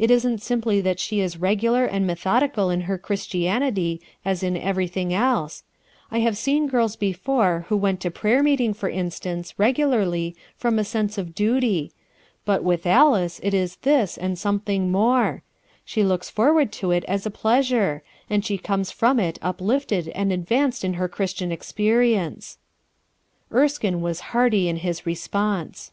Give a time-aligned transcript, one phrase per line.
[0.00, 4.56] "It isn't simply that she is regular aru * methodical in her Christianity as in
[4.56, 5.62] everything else*
[6.10, 10.82] I have seen girls before who went to prayer meeting, for instance, regularly, from a
[10.82, 11.92] sense of duty;
[12.44, 15.44] but with Alice it is this, and something more*
[15.84, 20.08] She looks for ward to it as a pleasure; and she comes from it uplifted
[20.08, 22.56] and advanced in her Christian ex perience,'
[23.50, 25.92] 1 Erskine was hearty in his response.